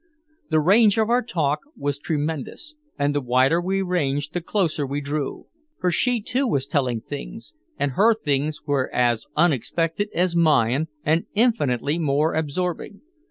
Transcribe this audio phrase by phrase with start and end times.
[0.49, 4.99] The range of our talk was tremendous, and the wider we ranged the closer we
[4.99, 5.45] drew.
[5.79, 11.27] For she too was telling things, and her things were as unexpected as mine and
[11.35, 13.01] infinitely more absorbing.